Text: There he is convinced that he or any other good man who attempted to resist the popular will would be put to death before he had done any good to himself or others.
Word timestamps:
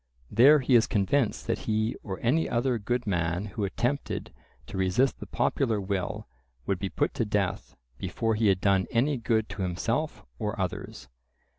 There 0.31 0.61
he 0.61 0.73
is 0.73 0.87
convinced 0.87 1.45
that 1.45 1.59
he 1.69 1.95
or 2.01 2.19
any 2.23 2.49
other 2.49 2.79
good 2.79 3.05
man 3.05 3.45
who 3.45 3.63
attempted 3.63 4.33
to 4.65 4.75
resist 4.75 5.19
the 5.19 5.27
popular 5.27 5.79
will 5.79 6.25
would 6.65 6.79
be 6.79 6.89
put 6.89 7.13
to 7.13 7.23
death 7.23 7.75
before 7.99 8.33
he 8.33 8.47
had 8.47 8.59
done 8.61 8.87
any 8.89 9.17
good 9.17 9.47
to 9.49 9.61
himself 9.61 10.25
or 10.39 10.59
others. 10.59 11.07